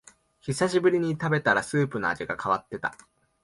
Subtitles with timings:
[0.41, 2.95] 久しぶりに食べたらスープの味が変わってた